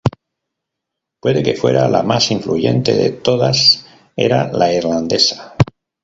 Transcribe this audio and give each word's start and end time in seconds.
Puede 1.19 1.43
que 1.43 1.53
fuera 1.53 1.87
la 1.87 2.01
más 2.01 2.31
influyente 2.31 2.95
de 2.95 3.11
todas 3.11 3.85
era 4.15 4.51
la 4.51 4.73
irlandesa. 4.73 5.55